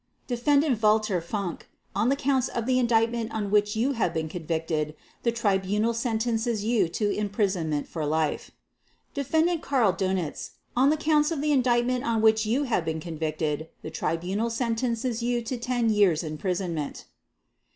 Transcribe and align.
"Defendant 0.25 0.81
Walter 0.81 1.21
Funk, 1.21 1.69
on 1.95 2.09
the 2.09 2.15
Counts 2.15 2.47
of 2.47 2.65
the 2.65 2.79
Indictment 2.79 3.31
on 3.31 3.51
which 3.51 3.75
you 3.75 3.91
have 3.91 4.15
been 4.15 4.27
convicted, 4.29 4.95
the 5.21 5.31
Tribunal 5.31 5.93
sentences 5.93 6.65
you 6.65 6.89
to 6.89 7.11
imprisonment 7.15 7.87
for 7.87 8.03
life. 8.03 8.49
"Defendant 9.13 9.61
Karl 9.61 9.93
Dönitz, 9.93 10.53
on 10.75 10.89
the 10.89 10.97
Counts 10.97 11.29
of 11.29 11.39
the 11.39 11.51
Indictment 11.51 12.03
on 12.03 12.19
which 12.19 12.47
you 12.47 12.63
have 12.63 12.83
been 12.83 12.99
convicted, 12.99 13.67
the 13.83 13.91
Tribunal 13.91 14.49
sentences 14.49 15.21
you 15.21 15.43
to 15.43 15.55
10 15.55 15.91
years' 15.91 16.23
imprisonment. 16.23 17.05